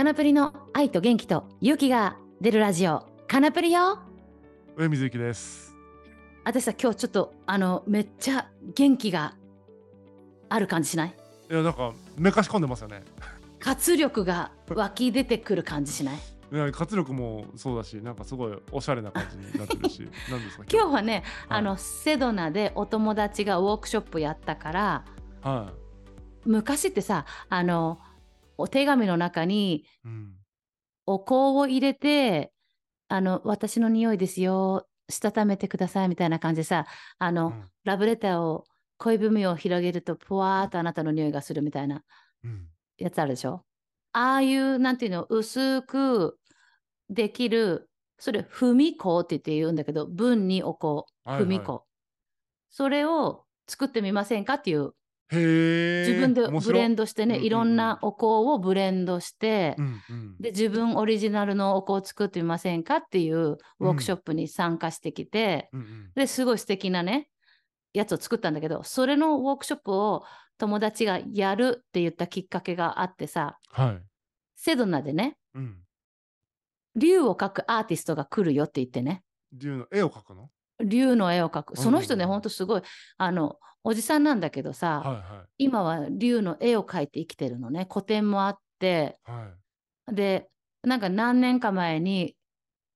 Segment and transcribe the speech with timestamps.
[0.00, 3.04] カナプリの愛と元気と勇気が出るラジオ。
[3.28, 3.98] カナプリよ。
[4.74, 5.76] 上水幸です。
[6.42, 9.34] 私さ今日ちょっとあのめっちゃ元気が
[10.48, 11.14] ある感じしない？
[11.50, 13.02] いやなんかめかし込んでますよね。
[13.58, 16.16] 活力が湧き出てくる感じしない？
[16.50, 20.00] いや活力もそうだし、なんかすごいおしゃれな感じになってるし、
[20.32, 20.94] なんですか今日？
[20.94, 21.58] はね、はい。
[21.58, 25.04] あのセドナでお友達がウォークショップやったから
[25.42, 25.74] は
[26.46, 27.98] 昔ってさあの
[28.60, 29.84] お手紙の中にい。
[30.04, 30.36] うん。
[31.06, 32.52] お香を入れて
[33.08, 36.86] あの私の匂いですよしたためてくださいみたいな感じでさ
[37.18, 38.64] あの、うんラブレターを
[38.98, 42.04] 恋文を広げるとぷわーっとあなたの匂いがするみたいな
[42.44, 42.68] うん。
[42.98, 43.64] やつあるでしょ？
[44.12, 46.38] ああいうなんていうの薄く
[47.08, 51.04] できるそれ踏み粉って言って言うんだけど文にお香は
[51.38, 51.84] い踏み粉、
[52.68, 54.92] それを作ってみませんかっていう。
[55.32, 60.36] 自分でブレンドしてね、いろんなお香をブレンドして、うんうん。
[60.40, 66.10] で自分オリジナルのお香を作ってみませんかっていうウォークショップに参加してきて、うんうん。
[66.16, 67.28] ですごい素敵なね
[67.92, 70.24] やつを作ったんだけどそれのウォークショップを
[70.58, 74.02] 友達がやるって言ったきっかけがあってさはい。
[74.56, 75.76] セドナでねうん。
[76.96, 80.50] 竜を描くアーティストが来るよって言ってね竜の絵を描くの？
[80.84, 81.76] 竜の絵を描く。
[81.76, 82.30] その人ね、うん。
[82.30, 82.82] うんうんほんとすごい
[83.18, 87.86] あのおじさんなんだけどさ、はいは今は竜の絵を描いて生きてるのね。
[87.86, 89.18] 個展もあって。
[89.28, 89.48] いは
[90.10, 90.14] い。
[90.14, 90.48] で
[90.82, 92.36] なんか何年か前に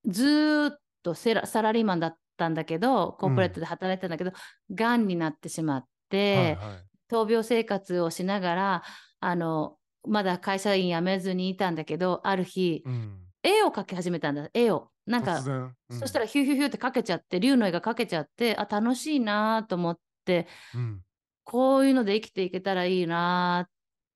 [0.07, 4.31] ずーっとセラサラリーマンだったんだけどコーポレートで働いてたんだけど、
[4.73, 6.85] がんになってしまって、はいはい。
[7.11, 8.83] 闘病生活をしながら
[9.19, 13.19] あのまだ会社員辞めずにいたんだけどある日うん。
[13.43, 14.49] 絵を描き始めたんだ。
[14.53, 15.39] 絵をなんか。
[15.39, 21.01] うんそしたらヒューヒューヒューって描けちゃって竜の絵が描けちゃってあ楽しいなと思ってうん。
[21.43, 23.69] こういうので生きていけたらいいなっ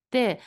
[0.09, 0.41] て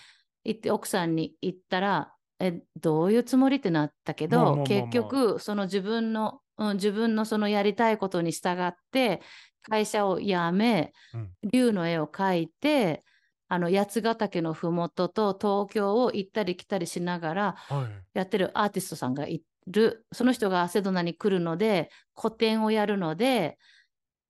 [0.44, 9.22] 言って奥さんに言ったらえどういうつもりってなったけど、結局その自分の、うん、自分のそのやりたいことに従って
[9.62, 13.04] 会社を辞め、うん竜の絵を描いて
[13.48, 18.18] あの八ヶ岳の麓と東京を行ったり来たりしながらはい。
[18.18, 23.58] やってるアーティストさんがいるその人がセドナに来るので個展をやるので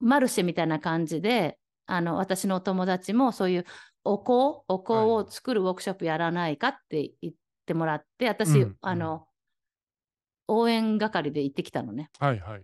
[0.01, 3.65] マルシェみたいな感じであの私のお友達もそういう
[4.05, 7.35] お香お香を作るワークショップやらないかって言っ
[7.67, 9.27] てもらって私、うんあの
[10.49, 12.11] 応援係で行ってきたのね。
[12.19, 12.63] はいはい。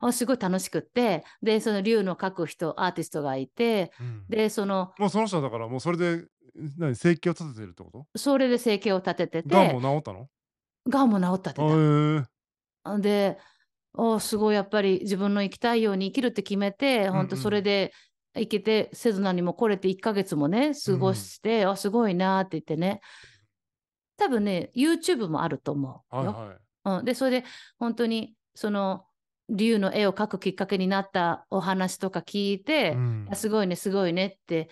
[0.00, 4.24] あすごい楽しくってでその竜の描く人アーティストがいてうん。
[4.28, 6.24] でそのもうその人はだからもうそれで
[6.78, 8.06] 何生計を立ててるってこと？
[8.16, 10.28] それで生計を立てててがんも治ったの？
[10.88, 12.28] がんも治ったってあ言って
[12.84, 12.98] た。
[12.98, 13.38] で、
[13.94, 17.92] おすごいやっぱり自分の生きたいように生きるって決めて、ん本当それで
[18.34, 23.00] 生きて、セズナにも来れて1ヶ月もね、過ごして、あ、すごいなって言ってね。
[24.16, 26.22] 多分ね、YouTube もあると思うよ。
[26.24, 26.98] はいはい。
[26.98, 27.44] うん、で、それで
[27.78, 29.04] 本当にその
[29.48, 34.68] 竜の絵を描くきっかけになったお話とか聞いて、うんあすごいね、すごいねって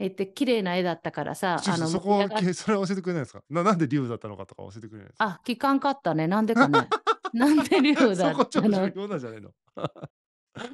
[0.00, 2.20] 言って、綺麗な絵だったからさ、あの、そこ
[2.54, 3.42] それは教えてくれないですか？
[3.50, 5.24] ななんで竜だったのかとか教えてくれないですか？
[5.24, 6.26] あ、聞かんかったね。
[6.26, 6.88] なんでかね。
[7.32, 8.32] なんで竜だ？
[8.32, 9.50] そこちょっとあの重要なんじゃないの？
[9.76, 9.84] まあ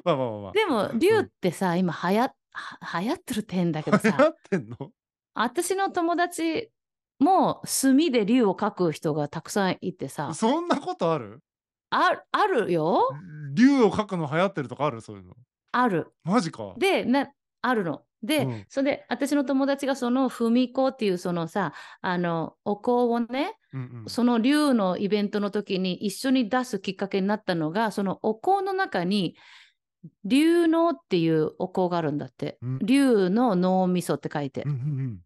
[0.05, 0.51] まあまあまあ。
[0.53, 4.91] でも、竜っうんてさ、今はや、は流行ってるって変だけど流行さ、ってんの？
[5.35, 6.71] 私の友達
[7.19, 11.41] も墨で竜を描く人がたくさんいてさ、そんなことある？
[11.89, 13.09] ああるよ
[13.53, 15.01] 竜を描くの流行ってるとかある？
[15.01, 15.33] そういうの。
[15.71, 16.11] ある。
[16.23, 16.73] マジか。
[16.77, 17.29] で、な、
[17.61, 18.03] あるの。
[18.23, 24.09] で、うんそれで私の友達がその文子っていうそのさ、あの、お香をね、うんうん。
[24.09, 29.35] その竜のイベントの時に一緒に出すきっかけになったのが、そのお香の中に、
[30.23, 32.57] 竜脳っていうお香があるんだって。
[32.61, 34.71] うん竜の脳みそって書いてうん。
[34.71, 35.19] うんうん。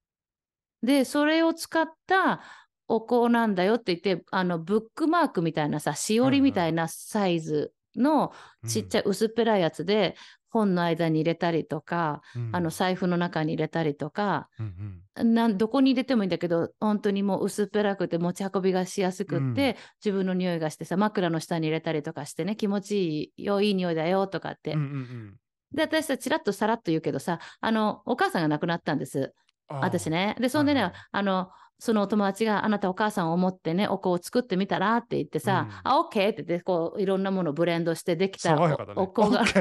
[0.83, 2.41] で、それを使った
[2.87, 8.33] お香なんだよって言って、あの、ブックマークみたいなさ、しおりみたいなサイズの
[8.67, 10.15] ちっちゃい薄っぺらいやつで、
[10.51, 24.73] 本の間に入れたりとか、うんあの、財布の中に入れたりとか、うんうんなんどこに入れてもいいんだけど、本当にもう薄っぺらくて持ち運びがしやすくって、うん自分の匂いがしてさ、枕の下に入れたりとかしてね、気持ちいいよ、いい匂いだよとかって。
[24.73, 25.35] うんうんうん
[25.73, 29.33] で、私さ、ちらっとさらっと言うけどさ、あの、お母さんが亡くなったんです。
[29.79, 30.35] 私ね。
[30.39, 35.91] で、そんでね、あの、そのお友達があなたお母さんを思ってね、お香を作ってみたらって言ってさ、うん。
[35.91, 38.55] あ、オッケーって言って、こう、いろんなものをブレンドしてできた。
[38.55, 39.43] おお香が。
[39.43, 39.51] ね。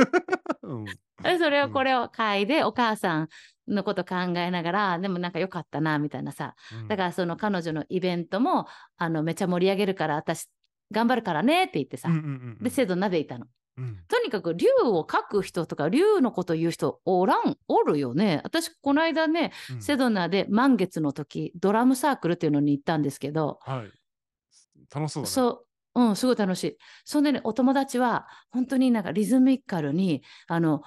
[0.62, 0.84] うん。
[0.84, 1.72] でそれをうん。
[1.72, 3.28] これを嗅いで、お母さん
[3.68, 6.54] のこと考えながら、でもなんか良かったな、みたいなさ。
[6.72, 6.88] うん。
[6.88, 10.48] だからその彼女のイベントも、あの、めちゃ盛り上げるから、私、
[10.90, 12.08] 頑張るからねって言ってさ、
[12.62, 13.46] で、セドナでいたの。
[13.80, 13.98] うん。
[14.08, 23.90] とにかく竜を描く人とか竜のこと言う人おらんおるよね私この間ねうんセドナで満月の時ドラムサークルっていうのに行ったんですけどはい。
[24.94, 25.32] 楽しそうだね。
[25.32, 25.48] そ
[25.94, 30.82] ううんすごい楽しいそんでねお友達は本当になんかリズミカルにあの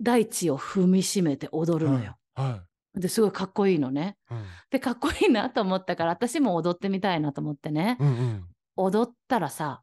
[0.00, 2.50] 大地を踏みしめて踊るのよ、はい。
[2.52, 2.64] は
[2.94, 4.34] ですごいかっこいいのねい。
[4.34, 4.44] うん。
[4.70, 8.44] でかっこいいなと思ったから私も踊ってみたいなと思ってね、うんうん。
[8.76, 9.82] 踊ったらさ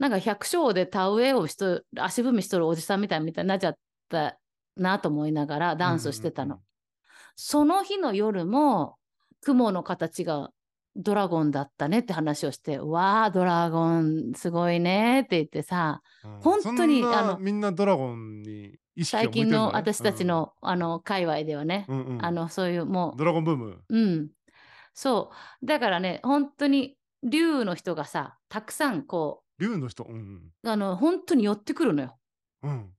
[0.00, 4.38] なんか百姓で田植えをしとる足踏みしとるおじさんみたいみたいになっちゃった
[4.76, 6.60] なと思いながらダンスしてたの、うん
[7.42, 8.96] その日の夜も
[9.40, 10.50] 雲の形が
[10.94, 16.34] ドラゴンだったねって話をして「わあドラゴンすごいね」って言ってさうん。
[16.34, 22.06] うん本当にあのみんなドラゴンに意識を最近の私たち、の,、あの界隈ではね、うんうん。
[22.16, 23.82] うんあのそういうもドラゴンブーム。
[23.88, 24.28] ううん。
[24.92, 25.30] そ
[25.62, 25.66] う。
[25.66, 30.04] だからね本当に竜の人がさたくさんこ竜の人？
[30.04, 32.16] うんうあの本当に寄ってくるのよ。
[32.62, 32.70] うん。
[32.70, 32.90] うん。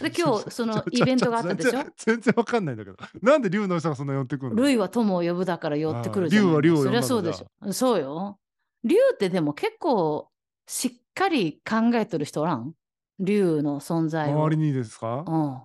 [0.00, 1.84] で今日 そのイベントがあったでしょ？
[1.96, 2.96] 全然わかんないんだけど。
[3.22, 4.62] なんで竜の人がそんな寄ってくるの？
[4.62, 7.72] 類は友を呼ぶだから寄ってくるじゃないあー竜は竜を呼んだそのりゃそうでしょ。
[7.72, 8.38] そうよ。
[8.84, 10.28] 竜ってでも結構
[10.66, 12.74] しっかり考えとる人おらん？
[13.18, 14.32] 竜の存在を。
[14.44, 15.24] 周りにですか？
[15.26, 15.60] うん、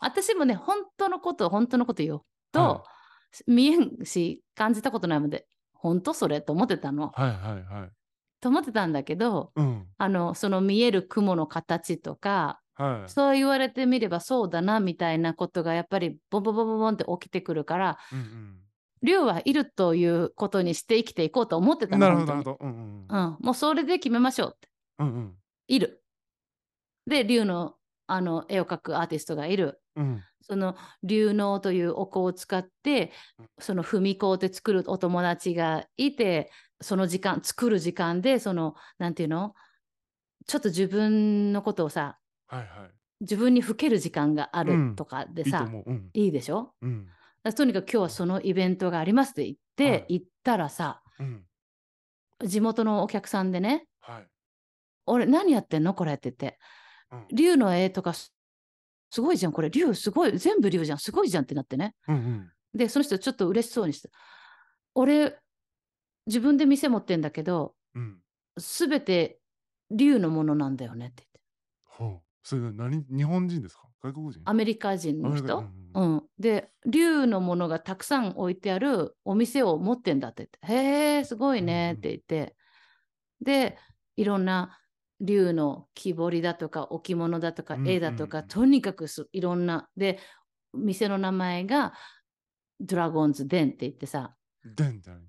[0.00, 2.20] 私もね、本当のこと、本当のこと言う
[2.52, 2.84] と、は
[3.46, 6.40] 見えんし、感じたことないので、本当それ？
[6.40, 7.10] と思ってたの。
[7.14, 7.90] はいはいはい。
[8.40, 9.86] と思ってたんだけど、うん。
[9.98, 13.10] あの、その見える雲の形とか、はい。
[13.10, 18.54] そう言われてみればそうだなみたいなことがやっぱりボンボンボンボンボンって起きてくるから、うん
[19.00, 21.90] 竜はいるということにして生きていこうと思ってうん。
[21.92, 22.08] たの。
[22.08, 22.66] なるほどな本るほど。
[22.66, 24.68] うんうんうん、もうそれで決めましょうって。
[24.98, 25.34] うんうん
[25.68, 26.02] いる。
[27.06, 27.77] で、竜の
[28.08, 29.80] あの絵を描くアーティストがいる。
[29.96, 30.24] うん。
[30.40, 33.46] その竜能というお香を使ってうん。
[33.60, 36.50] その踏み香で作るお友達がいて
[36.80, 39.54] その時間作る時間でそのなんていうの？
[40.46, 42.98] ちょっと自分のことをさはいはい。
[43.20, 44.90] 自分にふける時間があうん。
[44.90, 45.84] るとかでいいとさ、思う。
[45.86, 46.10] うん。
[46.14, 46.74] いいでしょ？
[46.80, 47.06] うん。
[47.56, 50.06] とにかく今日はそのイベントがありますって言って、はい。
[50.08, 51.44] 行ったらさうん。
[52.44, 54.28] 地元のお客さんでねはい。
[55.06, 55.92] 「俺何やってんの？
[55.94, 56.46] これ」って言って。
[56.46, 56.52] うん
[57.32, 58.34] 「竜の絵とかす
[59.10, 59.70] すごいじゃんこれ。
[59.70, 61.94] 竜すごい全部竜じゃんすごいじゃん」ってなってね。
[62.08, 62.52] うんうん。
[62.74, 64.10] で、その人ちょっと嬉しそうにして、
[64.94, 65.38] 俺、
[66.26, 68.18] 自分で店持ってんだけど、うん。
[68.58, 69.40] すべて
[69.90, 71.24] 竜のものなんだよねって
[71.98, 72.22] 言って。
[72.42, 73.88] それ何日本人ですか？
[74.02, 74.42] 外国人？
[74.46, 75.58] アメリカ人の人？
[75.58, 75.64] うん
[75.94, 76.22] うんうん。
[76.38, 82.56] で、竜のものがたくさん置いてあるお店を持ってんだって言って、へえ、すごいねって言って、
[83.42, 83.76] で、
[84.16, 84.78] いろんな
[85.20, 90.18] 竜の木彫りだとか置物だとかうん絵だとか、うんうんとにかくすいろんな、で、
[90.74, 91.92] 店の名前が
[92.80, 95.22] ドラゴンズデンって言ってさ、でんじゃない。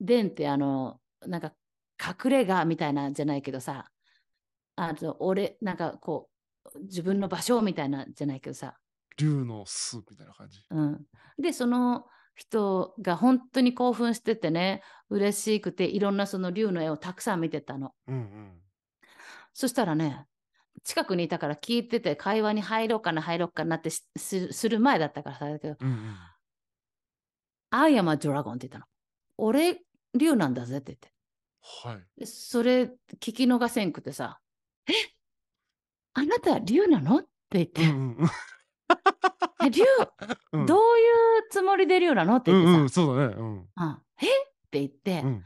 [0.00, 1.52] デンってあの、なんか
[2.00, 3.90] 隠れ家みたいなんじゃないけどさ、
[4.76, 6.28] あと俺、なんかこ
[6.74, 8.76] う、自分の場所みたいなんじゃないけどさ、
[9.18, 10.60] 竜の巣みたいな感じ？
[10.70, 11.04] うん。
[11.38, 17.92] で、その人が本当に興奮しててね、嬉しくて、いろんなその竜の絵をたくさん見てたの。
[18.08, 18.52] うんうん。
[19.52, 20.26] そしたらね、
[20.84, 26.16] 近くにいたから聞いてて、会話に入ろうかな、入ろうかなってしすする前だったからさ、だけど、うんうん。
[27.70, 28.84] I am a dragon って言ったの。
[29.38, 29.80] 俺、
[30.14, 31.12] 竜なんだぜって言って。
[31.86, 32.20] はい。
[32.20, 32.82] でそれ
[33.20, 34.40] 聞き逃せんくてさ、
[34.88, 34.92] え？
[36.14, 37.18] あなた竜なの？
[37.18, 38.28] って言って、うんうんうん
[39.64, 39.84] え竜、
[40.52, 40.66] うん。
[40.66, 40.82] どういう
[41.50, 42.36] つもりで竜なの？
[42.36, 43.34] って言ってさ、うんうん、そうだね。
[43.38, 43.58] うん。
[43.58, 43.66] うん
[44.20, 44.26] え？
[44.26, 44.28] っ
[44.70, 45.44] て言って、うん。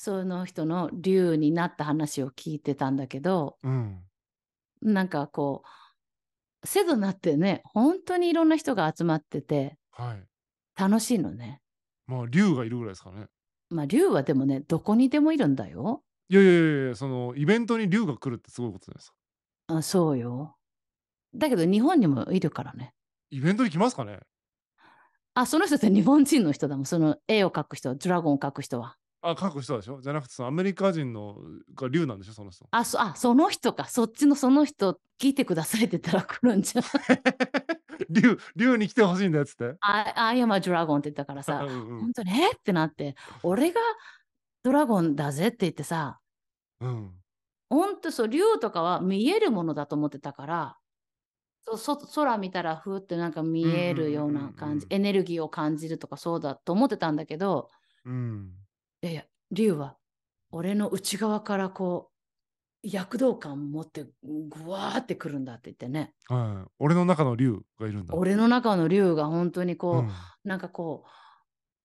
[0.00, 3.98] その人の竜になった話を聞いてたんだけど、うん。
[4.80, 5.64] なんかこ
[6.62, 10.24] う、セドナってね、本当にいろんな人が集まってて、はい。
[10.80, 11.60] 楽しいのね。
[12.06, 13.26] まあ、竜がいるぐらいですかね。
[13.70, 16.04] まあ、竜はでもね、どこにでもいるんだよ。
[16.28, 19.16] いやいやいやそのイベントに竜が来るってすごいことじゃないですか。
[19.78, 20.56] あそうよ。
[21.34, 22.94] だけど日本にもいるからね。
[23.30, 24.20] イベントに来ますかね？
[25.34, 26.86] あ、その人って日本人の人だもん。
[26.86, 28.96] その絵を描く人、ドラゴンを描く人は。
[29.20, 30.00] あ、書く人でしょ？
[30.00, 31.36] じゃなくて、そのアメリカ人の
[31.74, 32.32] が竜なんでしょ？
[32.32, 32.66] その人。
[32.70, 33.84] あ、そあその人か。
[33.86, 36.84] そっちのその人、聞いてくださいって言ったら来るんじゃん。
[38.08, 39.76] 竜、竜に来てほしいんだよっつって。
[39.80, 43.80] I, I am a dragon って言ったからさ、 うんうん本当にえってなって、俺が
[44.62, 46.20] ドラゴンだぜって言ってさ、
[46.80, 47.14] うん。
[47.68, 50.78] 本当そう、竜とかは見えるものだと思ってたから、
[51.76, 57.68] そ空見たらふーってなんか見えるような感じ、エネルギーを感じるとかそうだと思ってたんだけど、
[58.04, 58.52] うん。
[59.02, 59.96] いやいや、竜は
[60.50, 62.10] 俺の内側からこ
[62.84, 66.14] う、躍動感持ってぐわーってくるんだって言ってね。
[66.28, 66.70] はい。
[66.78, 68.14] 俺の中の竜がいるんだ。
[68.14, 70.10] 俺の中の竜が本当にこう、うん
[70.44, 71.04] なんかこ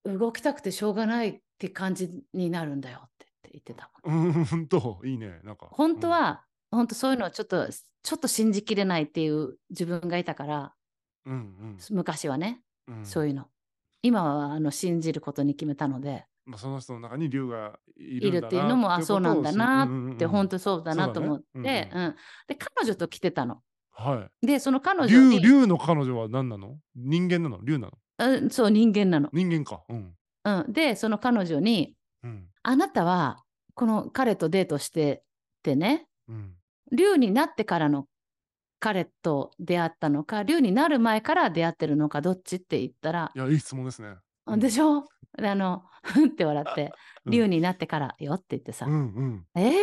[0.05, 3.91] う、動きたくてしょうがないって感じになるんだよって言ってた。
[4.03, 5.41] うん、と、いいね。
[5.43, 5.67] なんか。
[5.71, 7.67] 本当は、本当そういうのをちょっと
[8.03, 10.73] ちょっと信じきれないっていう自分がいたから
[11.25, 13.45] うん昔はね、うんうんそういうの
[14.01, 21.91] 今はあの信じることに決めたのでまあ、その人の中に竜がいいるっていうのもなあそうなんだなって本当当そうだなと思って、そうだね。
[21.93, 22.15] うん
[22.47, 23.61] で彼女と来てたの。
[23.91, 26.77] はでその彼い女に竜竜の彼女は何なの？
[26.95, 27.59] 人間なの？
[27.63, 27.93] 竜なの？
[28.19, 29.83] うんそう人間なの、人間か。
[29.87, 30.13] うん。
[30.45, 32.47] うん、でその彼女にうん。
[32.63, 33.43] あなたは
[33.75, 35.23] この彼とデートして
[35.61, 36.55] てねうん。
[36.91, 38.07] 竜になってからの
[38.79, 43.31] 彼と出会ったのか竜になる前から出会ってるのかどっちって言ったら。
[43.33, 44.15] いやいい質問ですね。
[44.47, 44.59] うん。
[44.59, 45.05] でしょ？
[45.37, 46.91] であの ふんって笑って
[47.25, 47.31] うん。
[47.31, 49.47] 竜になってからよって言ってさ、うんうん。
[49.55, 49.73] えー、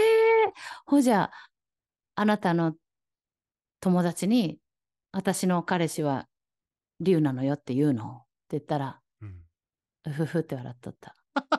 [0.86, 1.32] ほじゃあ
[2.16, 2.74] あなたの
[3.80, 4.58] 友達に
[5.12, 6.28] 私の彼氏は
[7.00, 8.04] 竜なのよって言うの？
[8.06, 9.42] って言ったらうん。
[10.06, 11.16] うふふって笑っとった。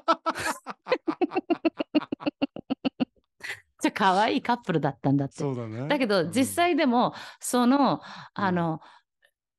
[3.82, 5.44] じゃ可愛いカップルだったんだって。
[5.44, 5.88] だね。
[5.88, 6.32] だけどうん。
[6.32, 8.02] 実際でもその
[8.36, 8.80] あの、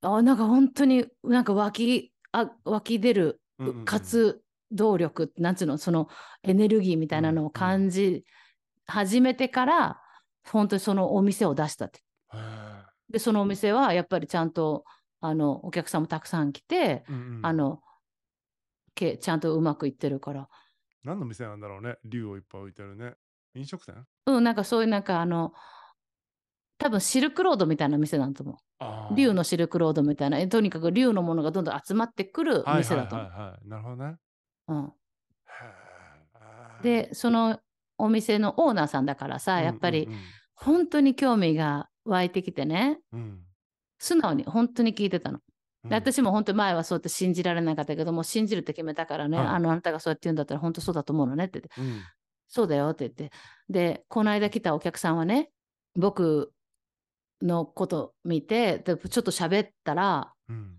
[0.03, 3.85] あなんか本当になんか湧きあ湧き出るうんうんうん。
[3.85, 6.09] 活動力なんつうのその
[6.43, 8.25] エネルギーみたいなのを感じ
[8.87, 10.01] 始めてから
[10.45, 12.01] 本当にそのお店を出したって。
[13.11, 14.85] でそのお店はやっぱりちゃんと
[15.21, 17.47] あのお客さんもたくさん来て、うんうん。
[17.47, 17.81] あの
[18.95, 20.49] けちゃんとうまくいってるから。
[21.05, 21.97] 何の店なんだろうね。
[22.05, 23.15] 竜をいっぱい置いてるね。
[23.55, 24.07] 飲食店？
[24.27, 25.53] うんなんかそういうなんかあの
[26.79, 28.57] 多分シルクロードみたいな店なんだと思う。
[29.15, 33.29] 竜のシルクロードみたいなえとにかく竜のものがどんどん集まってくるはい店だと思う。
[33.29, 33.51] はいはい。
[33.51, 34.17] はいなるほどね。
[34.69, 34.93] うん。
[36.83, 37.59] でその
[37.99, 40.09] お店のオーナーさんだからさやっぱり
[40.55, 43.41] 本当に興味が湧いてきてねうん。
[43.99, 45.39] 素直に本当に聞いてたの。
[45.91, 49.47] 私も本当に前はそうやって信じられなかったけどもう信じるって決めたからね、はい。
[49.49, 52.03] あのあなたがそうやって言うんだったら本当そうだと思うのねって言ってうん。
[52.49, 53.33] そうだよって言って。
[53.69, 55.51] でこの間来たお客さんはね
[55.97, 56.53] 僕
[57.43, 60.79] のこと見てでちょっと喋ったらうん。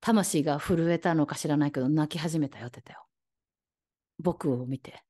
[0.00, 3.06] 魂が震えたのか知らないけど泣き始めたよって言ったよ。
[4.18, 5.04] 僕を見て。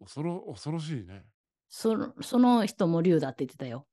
[0.00, 1.24] 恐ろ恐ろしいね。
[1.70, 3.86] そのその人も竜だって言ってたよ。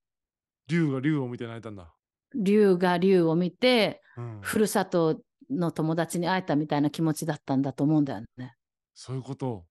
[0.68, 1.94] 竜が竜を見て泣いたんだ。
[2.36, 4.39] 竜が竜を見てうん。
[4.42, 8.56] ふるさとの友達に会えたみたいな気持ちだったんだと思うんだよね。
[8.94, 9.66] そういうこと。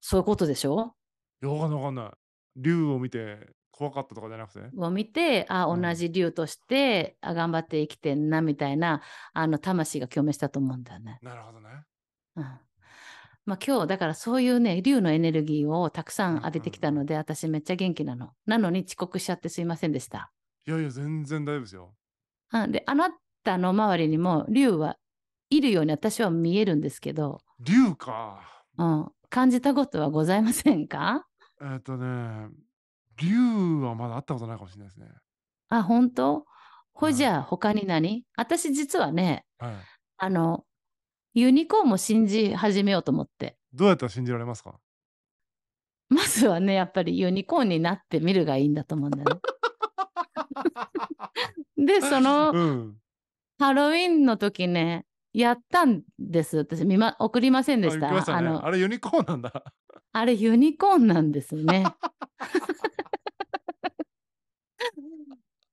[0.00, 0.96] そういうことでしょ？
[1.42, 2.10] いやわかんないわかんない。
[2.56, 3.38] 竜を見て
[3.72, 4.60] 怖かったとかじゃなくて？
[4.76, 5.82] を見てあうん。
[5.82, 9.02] 同じ竜として、あ頑張って生きてんなみたいな
[9.32, 11.18] あの魂が共鳴したと思うんだよね。
[11.22, 11.68] なるほどね。
[12.36, 12.44] うん。
[13.44, 18.30] まあ、今日だからそういうね竜のエネルギーをたくさん浴びてきたので、私めっちゃ元気なの。
[18.46, 20.30] なのに遅刻しちゃってすいませんでした。
[20.66, 21.94] いやいや全然大丈夫ですよ。
[22.52, 23.10] うん、であな
[23.42, 24.96] たの周りにも竜は
[25.50, 28.40] いるように私は見えるんですけど、竜か。
[28.78, 31.26] うん、感じたことはございませんか？
[31.60, 32.48] えっ、とね
[33.20, 35.06] 竜はまだ会ったことないかもしれないですね
[35.68, 36.44] あ本当？
[36.92, 38.24] ほいじはいゃあ他に何？
[38.36, 39.74] 私実はねはい
[40.18, 40.64] あの
[41.34, 43.56] ユニコーンも信じ始めようと思って。
[43.72, 44.78] どうやったら信じられますか？
[46.10, 49.40] まずはね、やっぱりユニコーンになってみるがいいんだと思うんだよ
[51.78, 51.86] ね。
[52.00, 52.96] で、そのうん
[53.58, 56.58] ハロウィンの時ね、やったんです。
[56.58, 58.00] 私見ま、送りませんでしあた。
[58.00, 59.64] 言ってましたねあのあれユニコーンなんだ
[60.12, 61.86] あれユニコーンなんですね。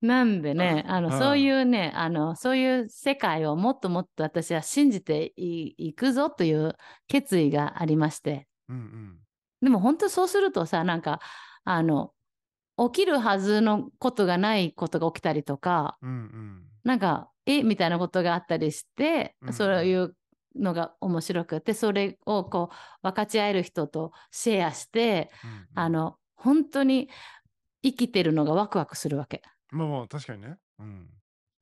[0.02, 6.76] なんでね、あの、はいそういうね、あの、そういう世界をもっともっと私は信じていいくぞという
[7.08, 8.48] 決意がありまして。
[8.70, 9.20] うんうん。
[9.62, 11.20] でも本当そうするとさ、なんか、
[11.66, 12.14] あの、
[12.78, 16.66] 起きるはずのことがないことが起きたりとか、うんうん。
[16.86, 17.64] なんか、え？
[17.64, 19.54] みたいなことがあったりして、うんうん。
[19.54, 20.16] そういう
[20.56, 25.68] のが面白くて、それをこう、分かち合える人とシェアして、うんうん。
[25.76, 27.10] あの、本当に
[27.84, 29.42] 生きてるのがワクワクするわけ。
[29.72, 30.58] まあまあ確かにね。
[30.80, 31.22] うん。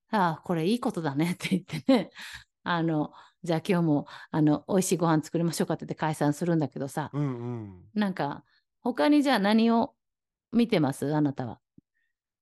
[0.10, 2.12] ああ、これいいことだねって言ってね、
[2.64, 7.92] あの、じゃあ今日も、あの、美味しいご飯作りましょうかって言って解散するんだけどさ、うんうん。
[7.94, 8.46] なんか、
[8.82, 9.96] 他にじゃあ何を
[10.54, 11.14] 見てます？
[11.16, 11.62] あなたは。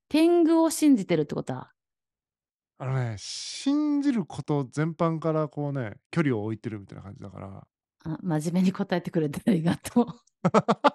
[0.09, 1.73] 天狗を信じてるってことは。
[2.77, 7.67] あのね信じること全般からこうね距離を置いてるみたいな感じだから。
[8.03, 10.05] あ真面目に答えてくれてありがとう。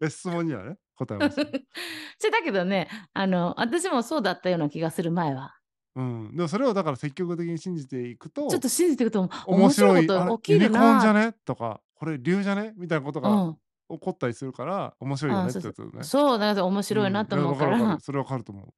[0.00, 1.46] え質問にはね答えますよ、
[2.18, 5.56] じゃだけどね、あの、私もそうだったような気がする前は。
[5.96, 11.26] うん、でもそれをだから積極的に信じていくとちょっと信じていくと面白いこと起きるユニコーンじゃな。
[11.26, 11.34] ね？
[11.44, 12.74] とかこれ竜じゃね？
[12.76, 13.54] みたいなことがうん、
[13.90, 16.02] 起こったりするから面白いよねあってそうやつね。
[16.04, 18.72] そう、だから面白いなと思うから、んいやわるわるそれわかると思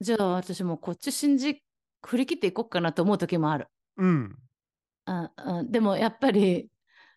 [0.00, 1.62] じゃあ私もこっち信じ、
[2.06, 3.68] 振り切っていこうかなと思う時もある。
[3.96, 4.04] う。
[4.04, 4.38] うん。
[5.06, 6.68] ああでもやっぱり、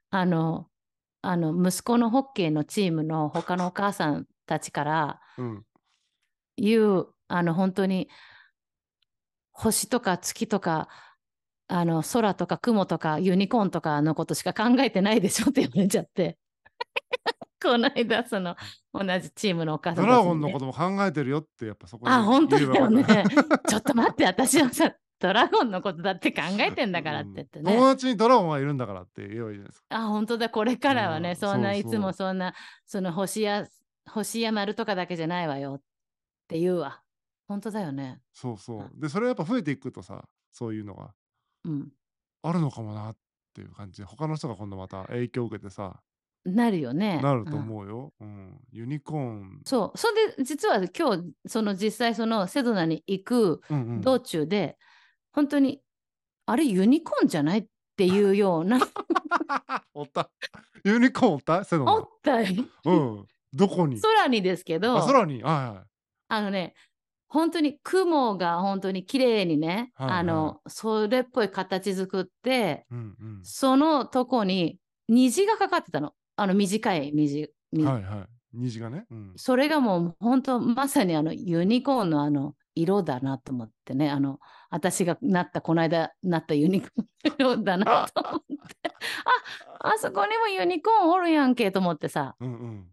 [0.10, 0.71] あの、
[1.22, 5.66] あの息子のホッケーのチームの他のお母さんたちからうん。
[6.58, 8.10] 言うあの本当に
[9.52, 10.90] 星とか月とか
[11.68, 16.38] あの空とか雲とかユニコーンとかのことしか考えてないでしょって言われちゃって。
[17.64, 18.56] この間その
[18.92, 20.12] 同じチームのお母さんね。
[20.12, 23.06] ドラゴンのことも考えてるよってやっぱそこにあ本当だよね。
[23.68, 27.66] ちょっと待って私はさドラゴンのことだって考えてんだからって言ってうん。
[27.66, 29.86] ね、友達にドラゴンがいるんだからって言えばいいじゃないですか。
[29.90, 30.50] あ本当だ。
[30.50, 31.36] これからはね、うん。
[31.36, 32.54] そんないつもそんな
[32.86, 33.68] その星や
[34.10, 35.82] 星や丸とかだけじゃないわよっ
[36.48, 37.02] て言うわ。
[37.48, 38.20] 本当だよね。
[38.34, 38.92] そうそう。
[38.96, 41.14] で、それやっぱ増えていくとさ、そういうのが。
[41.66, 41.90] うん。
[42.44, 43.18] あるのかもなっ
[43.54, 44.02] ていう感じ。
[44.02, 46.02] で、他の人が今度また影響を受けてさ、
[46.44, 47.22] なるよね。
[47.22, 48.14] なるとうん思うよ。
[48.20, 48.60] うん。
[48.72, 49.62] ユニコーン。
[49.66, 49.98] そう。
[49.98, 54.02] それで実は今日その実際そのセドナに行くうんうん。
[54.02, 54.78] 道中で、
[55.34, 55.82] 本当に
[56.46, 58.80] あれユニコーンじゃないっていうような
[59.94, 60.30] おった。
[60.84, 61.64] ユニコーンおった？
[61.64, 63.28] セドナおったようん。
[63.54, 64.02] どこに？
[64.02, 65.44] 空にですけどあ、空に。
[65.44, 65.90] はいはい。
[66.30, 66.74] あのね、
[67.28, 73.40] 本当に雲が本当に綺麗にね、はいはいあの、それっぽい形作って、うんうん。
[73.44, 76.14] そのとこに虹がかかってたの。
[76.36, 77.50] あの短い虹。
[77.72, 78.26] みはいはい。
[78.54, 79.06] 虹がね。
[79.12, 79.34] うん。
[79.36, 88.92] それがもう本当まさにあのユニコーンのあの色だなと思ってね、あの、私がなった、この間なったユニコーンの色だなと思って、
[89.80, 92.88] あ、あそこにもユニコーンおるやんけと思ってさ、うんうん。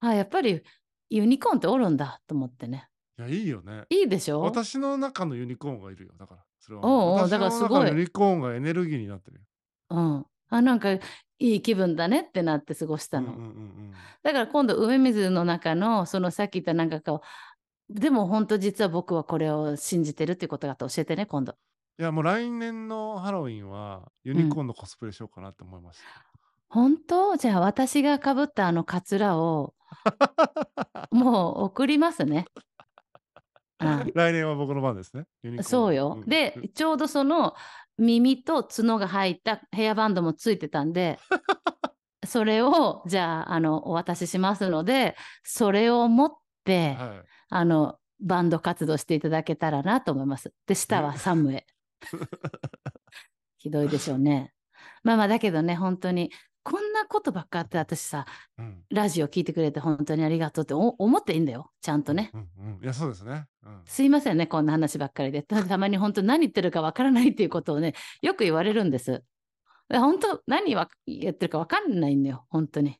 [0.00, 0.62] あ、やっぱり
[1.10, 2.88] ユニコーンっておるんだと思ってね。
[3.18, 3.84] いや、いいよね。
[3.90, 4.40] いいでしょ？
[4.40, 6.12] 私の中のユニコーンがいるよ。
[6.18, 6.42] だから。
[6.58, 6.86] それは。
[6.86, 9.42] おうおう私だからすごいユニコーンがエネルギーになってるよ。
[9.90, 10.26] うん。
[10.48, 11.00] あ、なんかい
[11.38, 13.32] い気分だねってなって過ごしたの。
[13.32, 17.26] うんうんうんだから今度、上水の中の、そのさっき言ったなんかこう、
[17.92, 21.54] でも本当実は僕はこれを信じてるっていうことがあったら教えてね、今度。
[21.98, 26.04] いや、もう来年のハロウィンはユニコーンのコスプレしようかなって思いました。
[26.68, 27.36] 本当？
[27.36, 29.74] じゃあ私がかぶったあのカツラを
[31.12, 32.46] もう送りますね。
[33.80, 35.24] うん来年は僕の番ですね。
[35.42, 36.14] ユニコーンそうよ。
[36.14, 37.54] んで、ちょうどその
[37.98, 41.18] 耳と角が入ったヘアバンドもついてたんで、
[42.24, 47.26] それをじゃああのお渡ししますので、それを持って、はい。
[47.48, 50.52] あのバンド活動していただけたらなと思います。
[50.66, 51.66] で、下はサムエ。
[53.58, 54.52] ひどいでしょうね。
[55.02, 56.30] まあまあだけどね、本当に
[56.64, 58.24] こんなことばっかあって私さ、
[58.58, 58.82] うん。
[58.90, 62.30] ラジオ聞いてくれて本当にありがとうってお思っていいんだよ、ちゃんとね。
[62.32, 62.82] うんうん。
[62.82, 63.46] いや、そうですね。
[63.64, 63.82] うん。
[63.84, 65.42] すいませんね、こんな話ばっかりで。
[65.42, 69.24] たたまに本当何言ってるかわからないっていうことをね、よく言われるんです。
[69.88, 72.90] で本当何わ言ってるかわかんないんだよ、本当に。
[72.90, 72.94] い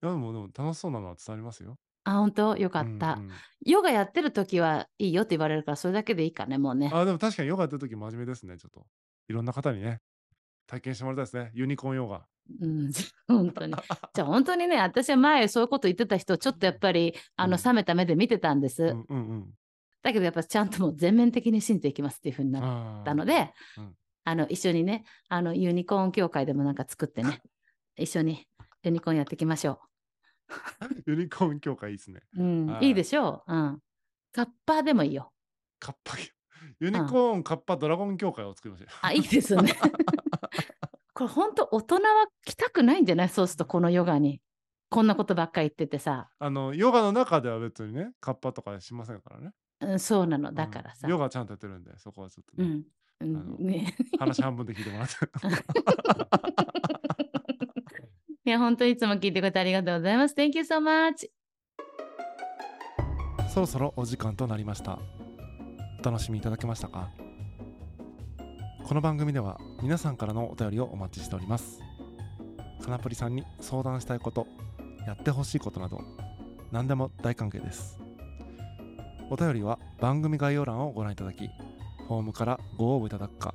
[0.00, 1.76] や、でも、でも楽しそうなのは伝わりますよ。
[2.04, 3.14] あ、本当よかった。
[3.14, 3.30] うんうん
[3.66, 6.90] ヨガやってる時はいいよって言われるから、それだけでいいかね、もうね。
[6.92, 8.58] あ、でも確かにヨガやってる時真面目ですね。
[8.58, 8.84] ちょっと。
[9.26, 10.02] いろんな方にね、
[10.66, 11.50] 体験してもらいたいですね。
[11.54, 12.26] ユニコーンヨガ。
[12.60, 12.90] うん、
[13.26, 13.72] 本当に。
[14.12, 18.82] じゃあ本当にね、私は前そういうこと言ってた人、ちょっとやっぱり、あの、うん冷めた目で見てたんです。
[18.82, 19.54] うんうんうん。
[20.02, 27.42] だけどやっぱちゃんともう全面的に信じていきますっていうふうになったので、うんあの、一緒にね、あの、ユニコーン協会でもなんか作ってね、
[27.96, 28.46] 一緒に
[28.82, 29.80] ユニコーンやっていきましょ
[31.06, 32.20] ユニコーン協会いいですね。
[32.36, 32.42] う。
[32.42, 33.54] うん、はいいいでしょう。
[33.54, 33.80] うん。
[34.32, 35.32] カッパーでもいいよ。
[35.78, 36.16] カッパ、
[36.80, 38.88] ユニコーンカッパドラゴン協会を作りましょう。
[39.02, 39.74] あ、いいですね。
[41.14, 42.00] これ本当大人は
[42.44, 43.28] 来たくないんじゃない？
[43.28, 44.40] そうするとこのヨガに。
[44.90, 46.30] こんなことばっかり言っててさ。
[46.38, 49.52] あの、ヨガの中では別にね、カッパとかしませんからね。
[49.80, 50.52] うん、そうなの。
[50.52, 51.06] だからさ。
[51.06, 52.82] うんヨガちゃんとやってるんで、そこはちょっとね、
[53.20, 53.94] うん、ね。
[54.18, 55.14] 話半分で聞いてもらって。
[58.46, 60.34] いや、本当いつも聞いてくれてありがとうございます。
[60.34, 61.30] Thank you so much.
[63.48, 64.98] そろそろお時間となりました
[66.00, 67.08] お楽しみいただけましたか？
[68.84, 71.80] この番組では皆さんからのお便りをお待ちしております
[72.82, 74.48] かなぷりさんに相談したいこと
[75.06, 76.02] やってほしいことなど
[76.72, 78.00] 何でも大歓迎です
[79.30, 81.48] お便りは番組概要欄をご覧いただき
[82.08, 83.54] フォームからご応募いただくか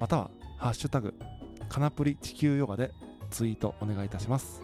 [0.00, 1.14] または「ハッシュタグ
[1.68, 2.90] かなぷり地球ヨガ」で
[3.36, 4.62] ツイートお願いいたします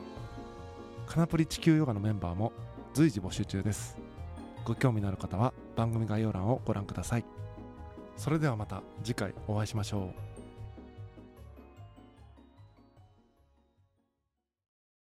[1.07, 2.53] かなプリ地球ヨガのメンバーも
[2.95, 3.99] 随時募集中です
[4.65, 7.25] ご興味のある方は番組概要欄をご覧ください。
[8.17, 10.32] それではまた次回お会いしましょう。